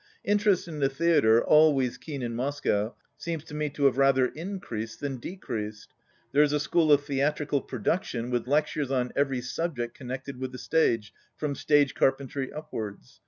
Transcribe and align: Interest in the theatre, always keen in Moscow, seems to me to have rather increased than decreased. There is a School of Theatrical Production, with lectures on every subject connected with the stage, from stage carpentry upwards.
Interest 0.23 0.67
in 0.67 0.79
the 0.79 0.89
theatre, 0.89 1.45
always 1.45 1.99
keen 1.99 2.23
in 2.23 2.33
Moscow, 2.35 2.95
seems 3.17 3.43
to 3.43 3.53
me 3.53 3.69
to 3.69 3.85
have 3.85 3.99
rather 3.99 4.25
increased 4.29 4.99
than 4.99 5.17
decreased. 5.17 5.93
There 6.31 6.41
is 6.41 6.51
a 6.53 6.59
School 6.59 6.91
of 6.91 7.03
Theatrical 7.05 7.61
Production, 7.61 8.31
with 8.31 8.47
lectures 8.47 8.89
on 8.89 9.13
every 9.15 9.41
subject 9.41 9.95
connected 9.95 10.39
with 10.39 10.53
the 10.53 10.57
stage, 10.57 11.13
from 11.37 11.53
stage 11.53 11.93
carpentry 11.93 12.51
upwards. 12.51 13.19